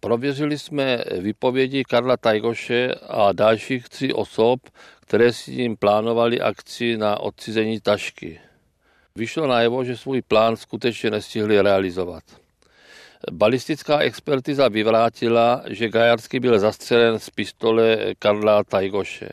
Prověřili 0.00 0.58
jsme 0.58 1.04
výpovědi 1.18 1.84
Karla 1.84 2.16
Tajgoše 2.16 2.94
a 3.08 3.32
dalších 3.32 3.88
tří 3.88 4.12
osob, 4.12 4.60
které 5.00 5.32
si 5.32 5.56
ním 5.56 5.76
plánovali 5.76 6.40
akci 6.40 6.96
na 6.96 7.20
odcizení 7.20 7.80
tašky. 7.80 8.40
Vyšlo 9.16 9.46
najevo, 9.46 9.84
že 9.84 9.96
svůj 9.96 10.22
plán 10.22 10.56
skutečně 10.56 11.10
nestihli 11.10 11.62
realizovat. 11.62 12.22
Balistická 13.32 13.98
expertiza 13.98 14.68
vyvrátila, 14.68 15.62
že 15.68 15.88
Gajarský 15.88 16.40
byl 16.40 16.58
zastřelen 16.58 17.18
z 17.18 17.30
pistole 17.30 17.98
Karla 18.18 18.64
Tajgoše. 18.64 19.28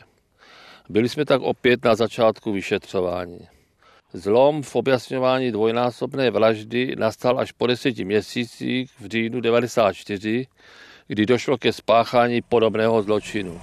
Byli 0.89 1.09
jsme 1.09 1.25
tak 1.25 1.41
opět 1.41 1.85
na 1.85 1.95
začátku 1.95 2.51
vyšetřování. 2.51 3.47
Zlom 4.13 4.63
v 4.63 4.75
objasňování 4.75 5.51
dvojnásobné 5.51 6.31
vraždy 6.31 6.95
nastal 6.99 7.39
až 7.39 7.51
po 7.51 7.67
deseti 7.67 8.05
měsících 8.05 8.91
v 8.99 9.05
říjnu 9.07 9.41
94, 9.41 10.47
kdy 11.07 11.25
došlo 11.25 11.57
ke 11.57 11.73
spáchání 11.73 12.41
podobného 12.41 13.03
zločinu. 13.03 13.61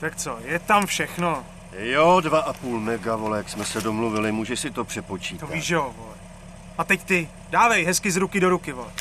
Tak 0.00 0.16
co, 0.16 0.38
je 0.44 0.58
tam 0.58 0.86
všechno. 0.86 1.44
Jo, 1.78 2.20
dva 2.20 2.38
a 2.40 2.52
půl 2.52 2.80
mega, 2.80 3.16
vole, 3.16 3.38
jak 3.38 3.48
jsme 3.48 3.64
se 3.64 3.80
domluvili, 3.80 4.32
můžeš 4.32 4.60
si 4.60 4.70
to 4.70 4.74
To 4.74 4.84
přepočítat. 4.84 5.50
víš, 5.50 5.64
že 5.64 5.74
jo, 5.74 5.94
vole. 5.98 6.14
A 6.78 6.84
teď 6.84 7.04
ty, 7.04 7.28
dávej 7.50 7.84
hezky 7.84 8.10
z 8.10 8.16
ruky 8.16 8.40
do 8.40 8.48
ruky, 8.50 8.72
vole. 8.72 8.92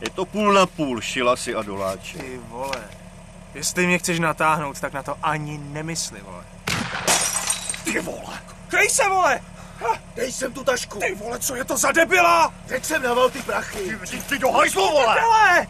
Je 0.00 0.10
to 0.10 0.24
půl 0.24 0.52
na 0.52 0.66
půl, 0.66 1.00
šila 1.00 1.36
si 1.36 1.54
a 1.54 1.62
doláče. 1.62 2.18
Ty 2.18 2.40
vole. 2.48 2.84
Jestli 3.54 3.86
mě 3.86 3.98
chceš 3.98 4.18
natáhnout, 4.20 4.80
tak 4.80 4.92
na 4.92 5.02
to 5.02 5.16
ani 5.22 5.58
nemysli, 5.58 6.20
vole. 6.20 6.44
Ty 7.84 8.00
vole, 8.00 8.40
Kryj 8.68 8.88
se, 8.90 9.08
vole! 9.08 9.40
dej 10.16 10.32
sem 10.32 10.52
tu 10.52 10.64
tašku. 10.64 10.98
Ty 10.98 11.14
vole, 11.14 11.38
co 11.38 11.56
je 11.56 11.64
to 11.64 11.76
za 11.76 11.92
debila? 11.92 12.54
Teď 12.68 12.84
jsem 12.84 13.02
naval 13.02 13.30
ty 13.30 13.42
prachy. 13.42 13.98
Ty, 14.10 14.22
ty 14.28 14.38
do 14.38 14.50
hajzlu, 14.50 14.82
vole. 14.90 15.16
Hele! 15.20 15.66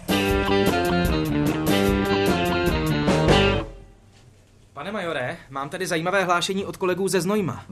Pane 4.73 4.93
majore, 4.93 5.37
mám 5.51 5.69
tady 5.69 5.87
zajímavé 5.87 6.25
hlášení 6.25 6.65
od 6.65 6.77
kolegů 6.77 7.09
ze 7.09 7.21
Znojma. 7.21 7.65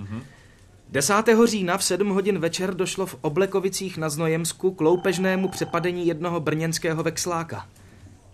10. 0.89 1.15
října 1.45 1.79
v 1.79 1.85
7 1.85 2.09
hodin 2.09 2.39
večer 2.39 2.75
došlo 2.75 3.07
v 3.07 3.17
Oblekovicích 3.21 3.97
na 3.99 4.09
Znojemsku 4.09 4.71
k 4.75 4.81
loupežnému 4.81 5.49
přepadení 5.49 6.07
jednoho 6.07 6.41
brněnského 6.41 7.03
vexláka. 7.03 7.67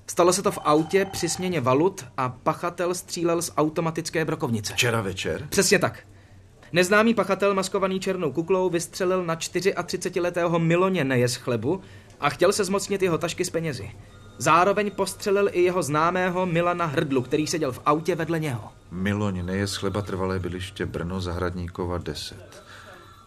Stalo 0.06 0.32
se 0.32 0.42
to 0.42 0.52
v 0.52 0.58
autě 0.64 1.04
při 1.04 1.28
směně 1.28 1.61
valut 1.61 2.04
a 2.16 2.28
pachatel 2.28 2.94
střílel 2.94 3.42
z 3.42 3.52
automatické 3.56 4.25
brokovnice. 4.25 4.73
Včera 4.73 5.00
večer? 5.00 5.46
Přesně 5.50 5.78
tak. 5.78 6.06
Neznámý 6.73 7.14
pachatel 7.14 7.54
maskovaný 7.54 8.00
černou 8.00 8.32
kuklou 8.32 8.70
vystřelil 8.70 9.25
na 9.25 9.37
34-letého 9.37 10.58
Miloně 10.58 11.04
Nejes 11.04 11.34
chlebu 11.37 11.80
a 12.20 12.30
chtěl 12.30 12.52
se 12.52 12.64
zmocnit 12.64 13.02
jeho 13.02 13.18
tašky 13.18 13.44
s 13.44 13.50
penězi. 13.50 13.90
Zároveň 14.38 14.90
postřelil 14.90 15.49
i 15.52 15.62
jeho 15.62 15.82
známého 15.82 16.46
Milana 16.46 16.87
Hrdlu, 16.87 17.23
který 17.23 17.46
seděl 17.46 17.73
v 17.73 17.80
autě 17.87 18.14
vedle 18.14 18.40
něho. 18.40 18.73
Miloň 18.90 19.46
neje 19.46 19.66
z 19.66 19.76
chleba 19.76 20.02
trvalé 20.02 20.38
byliště 20.38 20.87
Brno 20.87 21.20
Zahradníkova 21.20 21.99
10. 21.99 22.62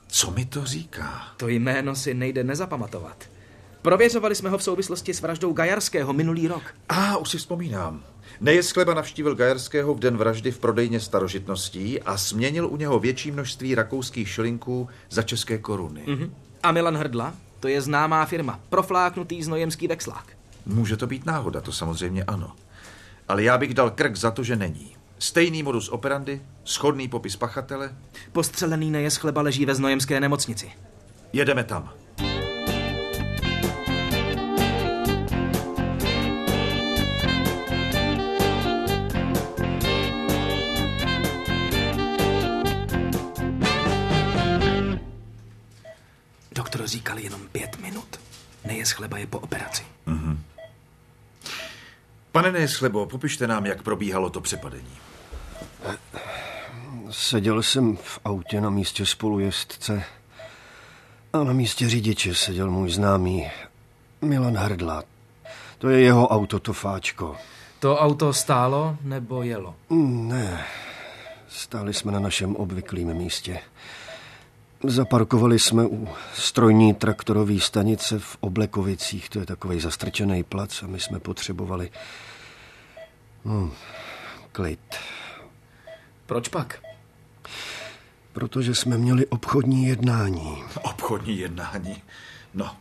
Co 0.07 0.31
mi 0.31 0.45
to 0.45 0.65
říká? 0.65 1.27
To 1.37 1.47
jméno 1.47 1.95
si 1.95 2.13
nejde 2.13 2.43
nezapamatovat. 2.43 3.36
Prověřovali 3.87 4.35
jsme 4.35 4.49
ho 4.49 4.57
v 4.57 4.63
souvislosti 4.63 5.13
s 5.13 5.21
vraždou 5.21 5.53
Gajarského 5.53 6.13
minulý 6.13 6.47
rok. 6.47 6.63
A, 6.89 7.13
ah, 7.13 7.17
už 7.17 7.29
si 7.29 7.37
vzpomínám. 7.37 8.03
Nejes 8.41 8.71
chleba 8.71 8.93
navštívil 8.93 9.35
Gajerského 9.35 9.93
v 9.93 9.99
den 9.99 10.17
vraždy 10.17 10.51
v 10.51 10.59
prodejně 10.59 10.99
starožitností 10.99 12.01
a 12.01 12.17
směnil 12.17 12.67
u 12.67 12.77
něho 12.77 12.99
větší 12.99 13.31
množství 13.31 13.75
rakouských 13.75 14.29
šilinků 14.29 14.89
za 15.09 15.21
české 15.21 15.57
koruny. 15.57 16.01
Mhm. 16.07 16.35
A 16.63 16.71
Milan 16.71 16.97
Hrdla? 16.97 17.33
To 17.59 17.67
je 17.67 17.81
známá 17.81 18.25
firma, 18.25 18.59
profláknutý 18.69 19.43
znojemský 19.43 19.87
vexlák. 19.87 20.25
Může 20.65 20.97
to 20.97 21.07
být 21.07 21.25
náhoda, 21.25 21.61
to 21.61 21.71
samozřejmě 21.71 22.23
ano. 22.23 22.51
Ale 23.27 23.43
já 23.43 23.57
bych 23.57 23.73
dal 23.73 23.89
krk 23.89 24.15
za 24.15 24.31
to, 24.31 24.43
že 24.43 24.55
není. 24.55 24.95
Stejný 25.19 25.63
modus 25.63 25.89
operandi, 25.89 26.41
schodný 26.63 27.07
popis 27.07 27.35
pachatele. 27.35 27.95
Postřelený 28.31 28.91
nejes 28.91 29.15
chleba 29.15 29.41
leží 29.41 29.65
ve 29.65 29.75
znojemské 29.75 30.19
nemocnici. 30.19 30.71
Jedeme 31.33 31.63
tam. 31.63 31.93
Doktor 46.57 46.87
říkal 46.87 47.19
jenom 47.19 47.41
pět 47.51 47.77
minut. 47.79 48.19
Nejes 48.65 48.91
chleba 48.91 49.17
je 49.17 49.27
po 49.27 49.39
operaci. 49.39 49.83
Pane 52.31 52.51
Nejeslebo, 52.51 53.05
popište 53.05 53.47
nám, 53.47 53.65
jak 53.65 53.81
probíhalo 53.81 54.29
to 54.29 54.41
přepadení. 54.41 54.97
Seděl 57.11 57.63
jsem 57.63 57.97
v 57.97 58.19
autě 58.25 58.61
na 58.61 58.69
místě 58.69 59.05
spolujezdce 59.05 60.03
a 61.33 61.43
na 61.43 61.53
místě 61.53 61.89
řidiče 61.89 62.35
seděl 62.35 62.71
můj 62.71 62.91
známý 62.91 63.51
Milan 64.21 64.57
Hrdla. 64.57 65.03
To 65.77 65.89
je 65.89 65.99
jeho 65.99 66.27
auto, 66.27 66.59
to 66.59 66.73
fáčko. 66.73 67.35
To 67.79 67.97
auto 67.97 68.33
stálo 68.33 68.97
nebo 69.01 69.43
jelo? 69.43 69.75
Ne, 69.89 70.65
stáli 71.47 71.93
jsme 71.93 72.11
na 72.11 72.19
našem 72.19 72.55
obvyklém 72.55 73.13
místě. 73.13 73.59
Zaparkovali 74.83 75.59
jsme 75.59 75.85
u 75.85 76.07
strojní 76.33 76.93
traktorové 76.93 77.59
stanice 77.59 78.19
v 78.19 78.37
Oblekovicích, 78.39 79.29
to 79.29 79.39
je 79.39 79.45
takový 79.45 79.79
zastrčený 79.79 80.43
plac 80.43 80.83
a 80.83 80.87
my 80.87 80.99
jsme 80.99 81.19
potřebovali 81.19 81.91
hm, 83.45 83.71
klid. 84.51 84.95
Proč 86.25 86.47
pak? 86.47 86.79
Protože 88.33 88.75
jsme 88.75 88.97
měli 88.97 89.25
obchodní 89.25 89.87
jednání. 89.87 90.63
Obchodní 90.81 91.39
jednání. 91.39 92.03
No, 92.53 92.75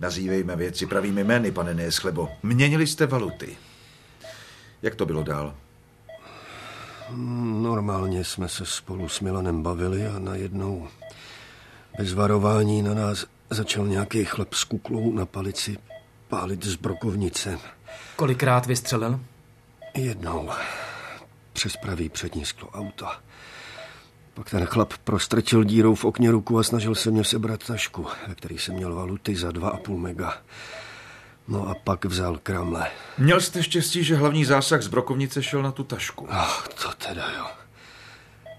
Nazývejme 0.00 0.56
věci 0.56 0.86
pravými 0.86 1.24
jmény, 1.24 1.52
pane 1.52 1.74
Neschlebo. 1.74 2.28
Měnili 2.42 2.86
jste 2.86 3.06
valuty. 3.06 3.56
Jak 4.82 4.94
to 4.94 5.06
bylo 5.06 5.22
dál? 5.22 5.54
Normálně 7.62 8.24
jsme 8.24 8.48
se 8.48 8.66
spolu 8.66 9.08
s 9.08 9.20
Milanem 9.20 9.62
bavili 9.62 10.06
a 10.06 10.18
najednou 10.18 10.88
bez 11.98 12.12
varování 12.12 12.82
na 12.82 12.94
nás 12.94 13.26
začal 13.50 13.86
nějaký 13.86 14.24
chlap 14.24 14.54
s 14.54 14.64
kuklou 14.64 15.12
na 15.12 15.26
palici 15.26 15.76
pálit 16.28 16.64
z 16.64 16.76
brokovnice. 16.76 17.58
Kolikrát 18.16 18.66
vystřelil? 18.66 19.20
Jednou. 19.94 20.50
Přes 21.52 21.76
pravý 21.76 22.08
přední 22.08 22.44
sklo 22.44 22.68
auta. 22.68 23.20
Pak 24.34 24.50
ten 24.50 24.66
chlap 24.66 24.92
prostrčil 25.04 25.64
dírou 25.64 25.94
v 25.94 26.04
okně 26.04 26.30
ruku 26.30 26.58
a 26.58 26.62
snažil 26.62 26.94
se 26.94 27.10
mě 27.10 27.24
sebrat 27.24 27.66
tašku, 27.66 28.06
ve 28.28 28.34
který 28.34 28.58
jsem 28.58 28.74
měl 28.74 28.94
valuty 28.94 29.36
za 29.36 29.50
2,5 29.50 29.98
mega. 29.98 30.38
No 31.48 31.68
a 31.68 31.74
pak 31.74 32.04
vzal 32.04 32.38
kramle. 32.42 32.90
Měl 33.18 33.40
jste 33.40 33.62
štěstí, 33.62 34.04
že 34.04 34.16
hlavní 34.16 34.44
zásah 34.44 34.82
z 34.82 34.86
brokovnice 34.86 35.42
šel 35.42 35.62
na 35.62 35.72
tu 35.72 35.84
tašku. 35.84 36.26
Ach, 36.30 36.68
to 36.68 36.92
teda 37.08 37.30
jo. 37.38 37.46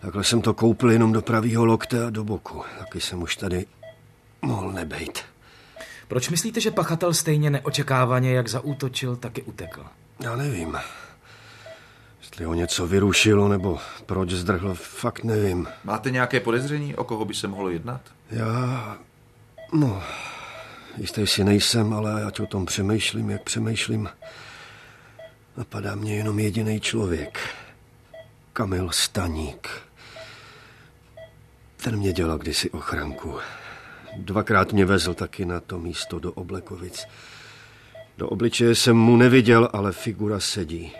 Takhle 0.01 0.24
jsem 0.24 0.42
to 0.42 0.54
koupil 0.54 0.92
jenom 0.92 1.12
do 1.13 1.22
pravýho 1.22 1.66
lokte 1.66 2.06
a 2.06 2.10
do 2.10 2.24
boku. 2.24 2.63
Taky 2.80 3.01
jsem 3.01 3.22
už 3.22 3.36
tady 3.36 3.66
mohl 4.42 4.72
nebejt. 4.72 5.25
Proč 6.08 6.30
myslíte, 6.30 6.62
že 6.62 6.72
pachatel 6.72 7.13
stejně 7.13 7.50
neočekávaně, 7.50 8.34
jak 8.34 8.48
zaútočil, 8.48 9.16
taky 9.16 9.42
utekl? 9.42 9.86
Já 10.20 10.36
nevím. 10.36 10.77
Jestli 12.22 12.46
ho 12.46 12.54
něco 12.54 12.88
vyrušilo, 12.88 13.48
nebo 13.48 13.80
proč 14.06 14.30
zdrhl, 14.30 14.74
fakt 14.74 15.24
nevím. 15.24 15.68
Máte 15.84 16.12
nějaké 16.12 16.39
podezření, 16.39 16.96
o 16.96 17.04
koho 17.04 17.25
by 17.25 17.34
se 17.34 17.48
mohlo 17.48 17.70
jednat? 17.70 18.01
Já... 18.32 18.98
No, 19.74 20.04
jistý 20.98 21.27
si 21.27 21.44
nejsem, 21.44 21.94
ale 21.94 22.24
ať 22.24 22.39
o 22.39 22.46
tom 22.46 22.66
přemýšlím, 22.66 23.30
jak 23.30 23.44
přemýšlím, 23.44 24.10
napadá 25.58 25.96
mě 25.96 26.16
jenom 26.16 26.39
jediný 26.39 26.80
člověk. 26.80 27.39
Kamil 28.54 28.89
Staník. 28.92 29.87
Ten 31.84 31.98
mě 31.98 32.14
dělal 32.14 32.38
kdysi 32.38 32.70
ochranku. 32.70 33.36
Dvakrát 34.18 34.74
mě 34.74 34.86
vezl 34.86 35.14
taky 35.14 35.46
na 35.46 35.60
to 35.60 35.80
místo 35.80 36.20
do 36.20 36.34
Oblekovic. 36.34 37.06
Do 38.18 38.30
obličeje 38.30 38.76
jsem 38.76 38.98
mu 38.98 39.18
neviděl, 39.18 39.70
ale 39.74 39.92
figura 39.92 40.40
sedí. 40.40 40.92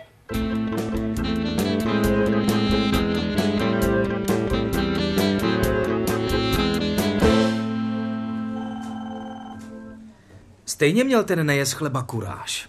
Stejně 10.66 11.04
měl 11.04 11.24
ten 11.24 11.46
nejez 11.46 11.72
chleba 11.72 12.02
kuráž. 12.02 12.68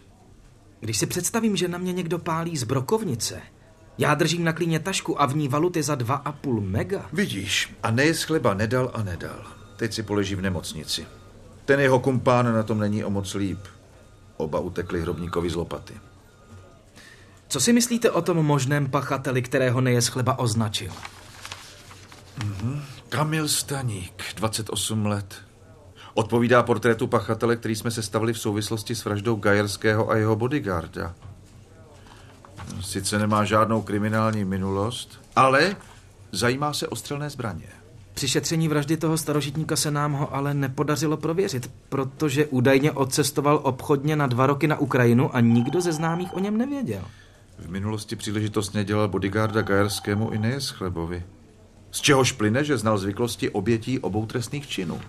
Když 0.80 0.98
si 0.98 1.06
představím, 1.06 1.56
že 1.56 1.68
na 1.68 1.78
mě 1.78 1.94
někdo 1.94 2.20
pálí 2.20 2.58
z 2.58 2.64
brokovnice, 2.64 3.42
já 4.00 4.16
držím 4.16 4.44
na 4.44 4.54
klíně 4.54 4.80
tašku 4.80 5.22
a 5.22 5.26
v 5.26 5.36
ní 5.36 5.48
valuty 5.48 5.84
za 5.84 5.96
2,5 5.96 6.62
mega. 6.62 7.06
Vidíš, 7.14 7.76
a 7.84 7.92
nejez 7.92 8.24
chleba 8.24 8.54
nedal 8.54 8.92
a 8.94 9.04
nedal. 9.04 9.46
Teď 9.76 9.94
si 9.94 10.04
poleží 10.04 10.36
v 10.36 10.42
nemocnici. 10.42 11.06
Ten 11.66 11.80
jeho 11.80 12.00
kumpán 12.00 12.54
na 12.54 12.64
tom 12.64 12.80
není 12.80 13.04
o 13.04 13.10
moc 13.10 13.34
líp. 13.34 13.60
Oba 14.38 14.60
utekli 14.60 15.02
hrobníkovi 15.02 15.50
z 15.50 15.56
lopaty. 15.56 15.94
Co 17.48 17.60
si 17.60 17.74
myslíte 17.74 18.12
o 18.12 18.22
tom 18.22 18.38
možném 18.38 18.90
pachateli, 18.90 19.42
kterého 19.42 19.82
nejez 19.82 20.08
chleba 20.08 20.40
označil? 20.40 20.92
Mm-hmm. 22.40 22.82
Kamil 23.10 23.48
Staník, 23.48 24.24
28 24.36 25.06
let. 25.06 25.36
Odpovídá 26.14 26.64
portrétu 26.64 27.08
pachatele, 27.08 27.56
který 27.56 27.76
jsme 27.76 27.92
sestavili 27.92 28.34
v 28.34 28.40
souvislosti 28.40 28.96
s 28.96 29.06
vraždou 29.06 29.36
Gajerského 29.36 30.10
a 30.10 30.16
jeho 30.16 30.36
bodyguarda. 30.36 31.16
Sice 32.82 33.20
nemá 33.20 33.46
žádnou 33.46 33.82
kriminální 33.82 34.46
minulost, 34.46 35.22
ale 35.36 35.76
zajímá 36.32 36.74
se 36.74 36.88
o 36.88 36.96
střelné 36.96 37.30
zbraně. 37.30 37.66
Při 38.14 38.28
šetření 38.28 38.68
vraždy 38.68 38.98
toho 38.98 39.18
starožitníka 39.18 39.76
se 39.76 39.92
nám 39.92 40.14
ho 40.14 40.36
ale 40.36 40.54
nepodařilo 40.54 41.18
prověřit, 41.18 41.72
protože 41.90 42.46
údajně 42.46 42.92
odcestoval 42.92 43.60
obchodně 43.64 44.16
na 44.16 44.28
dva 44.28 44.48
roky 44.48 44.68
na 44.68 44.78
Ukrajinu 44.78 45.36
a 45.36 45.40
nikdo 45.40 45.82
ze 45.82 45.92
známých 45.92 46.34
o 46.34 46.40
něm 46.40 46.58
nevěděl. 46.58 47.02
V 47.60 47.70
minulosti 47.70 48.16
příležitostně 48.16 48.84
dělal 48.84 49.08
bodyguarda 49.08 49.62
Gajerskému 49.62 50.30
i 50.30 50.38
Nejeschlebovi. 50.38 51.24
Z 51.92 52.02
čehož 52.02 52.32
plyne, 52.32 52.64
že 52.64 52.78
znal 52.78 52.98
zvyklosti 52.98 53.50
obětí 53.50 54.00
obou 54.00 54.26
trestných 54.26 54.68
činů. 54.68 55.02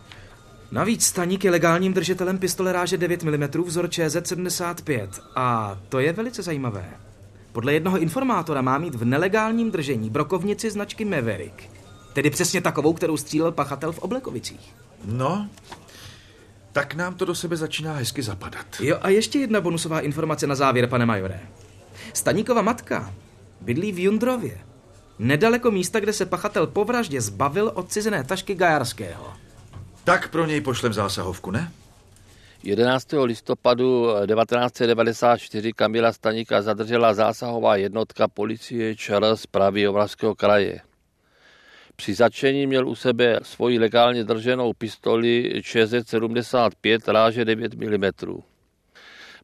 Navíc 0.73 1.05
Staník 1.05 1.45
je 1.45 1.51
legálním 1.51 1.93
držitelem 1.95 2.39
pistole 2.39 2.73
ráže 2.73 2.99
9 2.99 3.23
mm 3.23 3.65
vzor 3.67 3.89
ČZ-75 3.89 5.09
a 5.37 5.79
to 5.89 5.99
je 5.99 6.13
velice 6.13 6.43
zajímavé. 6.43 6.91
Podle 7.53 7.73
jednoho 7.73 7.99
informátora 7.99 8.63
má 8.63 8.79
mít 8.79 8.95
v 8.95 9.05
nelegálním 9.05 9.71
držení 9.71 10.11
brokovnici 10.11 10.71
značky 10.71 11.05
Maverick, 11.05 11.63
tedy 12.13 12.31
přesně 12.31 12.61
takovou, 12.61 12.93
kterou 12.93 13.17
střílel 13.17 13.53
pachatel 13.53 13.93
v 13.93 13.99
Oblekovicích. 13.99 14.75
No, 15.05 15.49
tak 16.73 16.95
nám 16.95 17.15
to 17.15 17.25
do 17.25 17.35
sebe 17.35 17.57
začíná 17.57 17.93
hezky 17.93 18.23
zapadat. 18.23 18.67
Jo, 18.81 18.99
a 19.03 19.09
ještě 19.09 19.39
jedna 19.39 19.61
bonusová 19.61 20.01
informace 20.01 20.47
na 20.47 20.55
závěr, 20.55 20.87
pane 20.89 21.07
majore. 21.07 21.41
Staníkova 22.13 22.63
matka 22.63 23.13
bydlí 23.61 23.93
v 23.93 23.99
Jundrově, 23.99 24.61
nedaleko 25.19 25.71
místa, 25.71 26.01
kde 26.01 26.13
se 26.13 26.27
pachatel 26.27 26.67
po 26.67 26.85
vraždě 26.85 27.21
zbavil 27.21 27.71
od 27.75 27.93
cizené 27.93 28.25
tašky 28.25 28.55
Gajarského. 28.55 29.33
Tak 30.05 30.29
pro 30.29 30.47
něj 30.47 30.61
pošlem 30.61 30.93
zásahovku, 30.93 31.51
ne? 31.51 31.73
11. 32.63 33.07
listopadu 33.25 34.07
1994 34.27 35.73
Kamila 35.73 36.13
Staníka 36.13 36.63
zadržela 36.63 37.15
zásahová 37.15 37.77
jednotka 37.77 38.29
policie 38.29 38.97
ČR 38.97 39.37
z 39.37 39.47
Pravy 39.47 39.87
kraje. 40.37 40.81
Při 41.97 42.15
začení 42.15 42.67
měl 42.67 42.89
u 42.89 42.95
sebe 42.95 43.41
svoji 43.43 43.79
legálně 43.79 44.25
drženou 44.25 44.73
pistoli 44.73 45.53
ČZ-75 45.63 47.13
ráže 47.13 47.45
9 47.45 47.75
mm. 47.75 48.41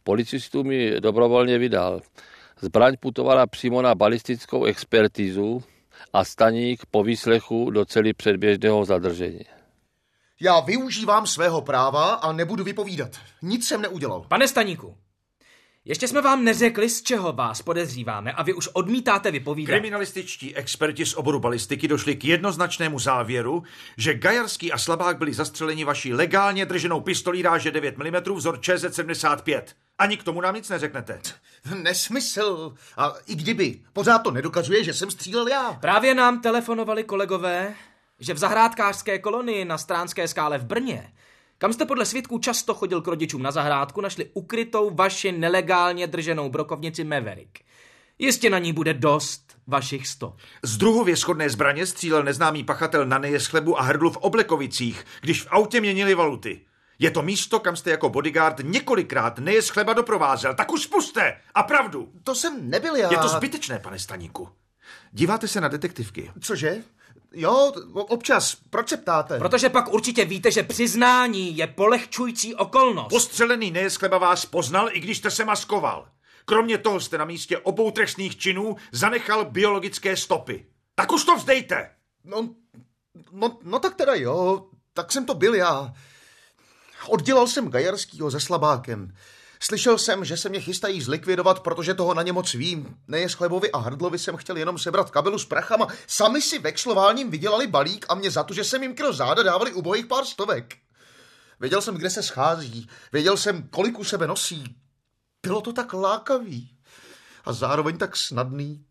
Policistům 0.05 0.67
mi 0.67 1.01
dobrovolně 1.01 1.59
vydal. 1.59 2.01
Zbraň 2.61 2.95
putovala 3.01 3.47
přímo 3.47 3.83
na 3.83 3.95
balistickou 3.95 4.65
expertizu 4.65 5.63
a 6.13 6.25
staník 6.25 6.81
po 6.91 7.03
výslechu 7.03 7.71
do 7.71 7.85
celý 7.85 8.13
předběžného 8.13 8.85
zadržení. 8.85 9.56
Já 10.41 10.61
využívám 10.61 11.27
svého 11.27 11.61
práva 11.61 12.15
a 12.15 12.33
nebudu 12.33 12.65
vypovídat. 12.65 13.11
Nic 13.43 13.69
jsem 13.69 13.83
neudělal. 13.83 14.25
Pane 14.29 14.49
Staníku, 14.49 14.97
ještě 15.85 16.09
jsme 16.09 16.21
vám 16.21 16.45
neřekli, 16.45 16.91
z 16.91 17.03
čeho 17.03 17.33
vás 17.33 17.63
podezříváme 17.63 18.33
a 18.33 18.43
vy 18.43 18.55
už 18.55 18.69
odmítáte 18.73 19.31
vypovídat. 19.31 19.73
Kriminalističtí 19.73 20.57
experti 20.57 21.07
z 21.07 21.15
oboru 21.15 21.41
balistiky 21.41 21.89
došli 21.89 22.17
k 22.17 22.25
jednoznačnému 22.25 22.99
závěru, 22.99 23.63
že 23.97 24.15
Gajarský 24.15 24.73
a 24.73 24.79
Slabák 24.79 25.19
byli 25.19 25.35
zastřeleni 25.35 25.85
vaší 25.85 26.15
legálně 26.15 26.67
drženou 26.67 27.01
pistolí 27.01 27.43
ráže 27.43 27.71
9 27.71 27.99
mm 27.99 28.35
vzor 28.35 28.59
ČZ-75. 28.61 29.63
Ani 29.99 30.17
k 30.17 30.25
tomu 30.25 30.41
nám 30.41 30.55
nic 30.55 30.69
neřeknete. 30.69 31.21
Nesmysl. 31.75 32.75
A 32.97 33.15
i 33.27 33.35
kdyby, 33.35 33.81
pořád 33.93 34.19
to 34.19 34.31
nedokazuje, 34.31 34.85
že 34.85 34.95
jsem 34.95 35.11
střílel 35.11 35.49
já. 35.49 35.73
Právě 35.73 36.15
nám 36.15 36.41
telefonovali 36.41 37.05
kolegové, 37.05 37.75
že 38.21 38.35
v 38.35 38.39
zahrádkářské 38.39 39.19
kolonii 39.19 39.65
na 39.65 39.79
Stránské 39.79 40.29
skále 40.29 40.59
v 40.59 40.65
Brně, 40.65 41.13
kam 41.59 41.73
jste 41.73 41.85
podle 41.85 42.05
svědků 42.05 42.39
často 42.39 42.75
chodil 42.75 43.03
k 43.03 43.07
rodičům 43.07 43.43
na 43.43 43.51
zahrádku, 43.51 44.01
našli 44.01 44.31
ukrytou 44.35 44.91
vaši 44.95 45.33
nelegálně 45.33 46.07
drženou 46.07 46.49
brokovnici 46.49 47.05
Maverick. 47.05 47.59
Jistě 48.19 48.51
na 48.51 48.59
ní 48.59 48.73
bude 48.73 48.95
dost 48.95 49.57
vašich 49.67 50.07
sto. 50.09 50.37
Z 50.63 50.77
druhově 50.77 51.17
schodné 51.17 51.51
zbraně 51.51 51.87
střílel 51.87 52.23
neznámý 52.23 52.65
pachatel 52.65 53.07
na 53.07 53.19
neje 53.19 53.39
chlebu 53.39 53.81
a 53.81 53.83
hrdlu 53.83 54.11
v 54.11 54.17
Oblekovicích, 54.17 55.05
když 55.21 55.43
v 55.43 55.47
autě 55.51 55.81
měnili 55.81 56.15
valuty. 56.15 56.61
Je 56.99 57.11
to 57.11 57.23
místo, 57.23 57.61
kam 57.61 57.77
jste 57.77 57.91
jako 57.91 58.09
bodyguard 58.09 58.61
několikrát 58.63 59.39
neje 59.39 59.63
chleba 59.63 59.93
doprovázel. 59.93 60.55
Tak 60.55 60.73
už 60.73 60.83
spuste! 60.83 61.37
A 61.55 61.63
pravdu! 61.63 62.13
To 62.25 62.35
jsem 62.35 62.71
nebyl 62.71 62.97
já. 62.97 63.11
Je 63.11 63.19
to 63.19 63.29
zbytečné, 63.29 63.79
pane 63.79 63.99
Staníku. 63.99 64.49
Díváte 65.13 65.49
se 65.49 65.61
na 65.61 65.69
detektivky. 65.69 66.31
Cože? 66.41 66.83
Jo, 67.33 67.73
občas. 67.93 68.57
Proč 68.71 68.89
se 68.89 68.97
ptáte? 68.97 69.39
Protože 69.39 69.69
pak 69.69 69.93
určitě 69.93 70.25
víte, 70.25 70.51
že 70.51 70.63
přiznání 70.63 71.57
je 71.57 71.67
polehčující 71.67 72.55
okolnost. 72.55 73.09
Postřelený 73.09 73.71
nejeskleba 73.71 74.19
vás 74.19 74.47
poznal, 74.47 74.89
i 74.93 75.01
když 75.01 75.19
jste 75.19 75.31
se 75.31 75.45
maskoval. 75.45 76.09
Kromě 76.45 76.79
toho 76.79 77.01
jste 77.01 77.19
na 77.19 77.25
místě 77.25 77.59
obou 77.59 77.91
trestných 77.91 78.39
činů 78.39 78.77
zanechal 78.93 79.45
biologické 79.45 80.17
stopy. 80.17 80.67
Tak 80.95 81.13
už 81.13 81.25
to 81.25 81.37
vzdejte! 81.37 81.91
No, 82.25 82.49
no, 83.33 83.59
no 83.63 83.79
tak 83.79 83.95
teda 83.95 84.15
jo, 84.15 84.67
tak 84.93 85.13
jsem 85.13 85.27
to 85.27 85.35
byl 85.35 85.55
já. 85.55 85.95
Oddělal 87.09 87.47
jsem 87.47 87.71
Gajarskýho 87.71 88.31
se 88.31 88.41
Slabákem. 88.41 89.13
Slyšel 89.61 89.99
jsem, 89.99 90.25
že 90.25 90.37
se 90.37 90.49
mě 90.49 90.61
chystají 90.61 91.03
zlikvidovat, 91.03 91.61
protože 91.61 91.95
toho 91.95 92.15
na 92.15 92.23
ně 92.23 92.33
moc 92.33 92.55
vím. 92.55 92.97
Neje 93.09 93.29
Chlebovi 93.29 93.73
a 93.73 93.79
Hrdlovi 93.79 94.19
jsem 94.19 94.37
chtěl 94.37 94.57
jenom 94.57 94.79
sebrat 94.79 95.11
kabelu 95.11 95.39
s 95.39 95.45
prachama. 95.45 95.89
Sami 96.07 96.43
si 96.43 96.59
vexlováním 96.59 97.31
vydělali 97.31 97.67
balík 97.67 98.07
a 98.09 98.15
mě 98.15 98.31
za 98.31 98.43
to, 98.43 98.55
že 98.55 98.65
jsem 98.65 98.83
jim 98.83 98.95
kryl 98.95 99.13
záda, 99.13 99.43
dávali 99.43 99.73
ubojích 99.73 100.07
pár 100.07 100.25
stovek. 100.25 100.77
Věděl 101.61 101.83
jsem, 101.83 101.95
kde 101.95 102.11
se 102.11 102.23
schází. 102.23 102.89
Věděl 103.13 103.37
jsem, 103.37 103.69
kolik 103.71 103.99
u 103.99 104.05
sebe 104.05 104.27
nosí. 104.27 104.77
Bylo 105.43 105.61
to 105.61 105.73
tak 105.73 105.93
lákavý. 105.93 106.71
A 107.45 107.53
zároveň 107.53 107.99
tak 107.99 108.17
snadný. 108.17 108.85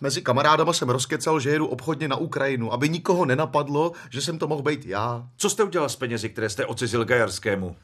Mezi 0.00 0.22
kamarádama 0.22 0.72
jsem 0.72 0.88
rozkecal, 0.88 1.40
že 1.40 1.50
jedu 1.50 1.66
obchodně 1.66 2.08
na 2.08 2.16
Ukrajinu, 2.16 2.72
aby 2.72 2.88
nikoho 2.88 3.24
nenapadlo, 3.24 3.92
že 4.10 4.20
jsem 4.22 4.38
to 4.38 4.48
mohl 4.48 4.62
být 4.62 4.86
já. 4.86 5.28
Co 5.36 5.50
jste 5.50 5.64
udělal 5.64 5.88
s 5.88 5.96
penězi, 5.96 6.28
které 6.28 6.50
jste 6.50 6.66
ocizil 6.66 7.04
Gajarskému? 7.04 7.76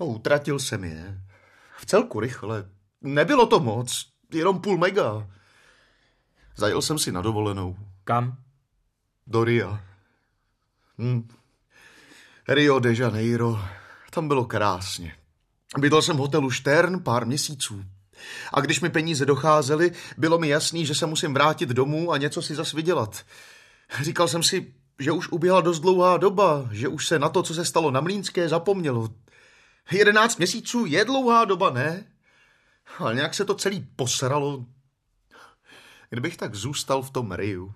No, 0.00 0.06
utratil 0.06 0.58
jsem 0.58 0.84
je. 0.84 1.20
V 1.78 1.86
celku 1.86 2.20
rychle. 2.20 2.68
Nebylo 3.00 3.46
to 3.46 3.60
moc, 3.60 4.12
jenom 4.32 4.60
půl 4.60 4.78
mega. 4.78 5.28
Zajel 6.56 6.82
jsem 6.82 6.98
si 6.98 7.12
na 7.12 7.22
dovolenou. 7.22 7.76
Kam? 8.04 8.36
Do 9.26 9.44
Ria. 9.44 9.84
Hm. 10.98 11.28
Rio 12.48 12.78
de 12.78 12.94
Janeiro. 12.94 13.60
Tam 14.10 14.28
bylo 14.28 14.44
krásně. 14.44 15.16
Bydlel 15.78 16.02
jsem 16.02 16.16
v 16.16 16.20
hotelu 16.20 16.50
Stern 16.50 17.00
pár 17.00 17.26
měsíců. 17.26 17.84
A 18.52 18.60
když 18.60 18.80
mi 18.80 18.90
peníze 18.90 19.26
docházely, 19.26 19.92
bylo 20.18 20.38
mi 20.38 20.48
jasný, 20.48 20.86
že 20.86 20.94
se 20.94 21.06
musím 21.06 21.34
vrátit 21.34 21.68
domů 21.68 22.12
a 22.12 22.16
něco 22.16 22.42
si 22.42 22.54
zas 22.54 22.72
vydělat. 22.72 23.24
Říkal 24.02 24.28
jsem 24.28 24.42
si, 24.42 24.74
že 24.98 25.12
už 25.12 25.28
uběhla 25.28 25.60
dost 25.60 25.80
dlouhá 25.80 26.16
doba, 26.16 26.68
že 26.72 26.88
už 26.88 27.06
se 27.06 27.18
na 27.18 27.28
to, 27.28 27.42
co 27.42 27.54
se 27.54 27.64
stalo 27.64 27.90
na 27.90 28.00
Mlínské, 28.00 28.48
zapomnělo. 28.48 29.08
Jedenáct 29.90 30.38
měsíců 30.38 30.86
je 30.86 31.04
dlouhá 31.04 31.44
doba, 31.44 31.70
ne? 31.70 32.04
Ale 32.98 33.14
nějak 33.14 33.34
se 33.34 33.44
to 33.44 33.54
celý 33.54 33.86
posralo. 33.96 34.64
Kdybych 36.10 36.36
tak 36.36 36.54
zůstal 36.54 37.02
v 37.02 37.10
tom 37.10 37.32
Riu. 37.32 37.74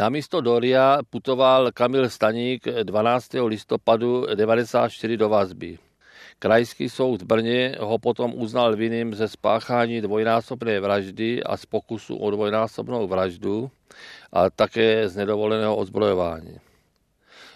Na 0.00 0.08
místo 0.08 0.40
Doria 0.40 0.98
putoval 1.10 1.72
Kamil 1.72 2.10
Staník 2.10 2.64
12. 2.82 3.28
listopadu 3.46 4.26
94 4.34 5.16
do 5.16 5.28
vazby. 5.28 5.78
Krajský 6.38 6.88
soud 6.88 7.22
v 7.22 7.24
Brně 7.24 7.76
ho 7.80 7.98
potom 7.98 8.32
uznal 8.34 8.76
vinným 8.76 9.14
ze 9.14 9.28
spáchání 9.28 10.00
dvojnásobné 10.00 10.80
vraždy 10.80 11.42
a 11.42 11.56
z 11.56 11.66
pokusu 11.66 12.16
o 12.16 12.30
dvojnásobnou 12.30 13.06
vraždu 13.06 13.70
a 14.32 14.50
také 14.50 15.08
z 15.08 15.16
nedovoleného 15.16 15.76
ozbrojování. 15.76 16.56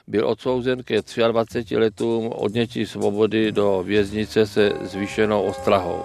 Byl 0.06 0.28
odsouzen 0.28 0.82
ke 0.82 1.02
23 1.32 1.76
letům 1.76 2.32
odnětí 2.36 2.86
svobody 2.86 3.52
do 3.52 3.82
věznice 3.86 4.46
se 4.46 4.72
zvýšenou 4.82 5.42
ostrahou. 5.42 6.02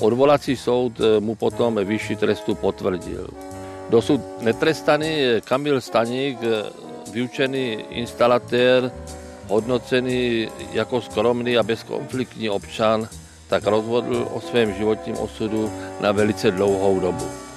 Odvolací 0.00 0.56
soud 0.56 1.00
mu 1.20 1.34
potom 1.34 1.74
vyšší 1.84 2.16
trestu 2.16 2.54
potvrdil. 2.54 3.28
Dosud 3.90 4.20
netrestaný 4.40 5.18
Kamil 5.44 5.80
Staník, 5.80 6.38
vyučený 7.12 7.72
instalatér, 7.90 8.92
hodnocený 9.48 10.48
jako 10.72 11.00
skromný 11.00 11.58
a 11.58 11.62
bezkonfliktní 11.62 12.50
občan, 12.50 13.08
tak 13.48 13.66
rozhodl 13.66 14.28
o 14.32 14.40
svém 14.40 14.74
životním 14.74 15.18
osudu 15.18 15.70
na 16.00 16.12
velice 16.12 16.50
dlouhou 16.50 17.00
dobu. 17.00 17.47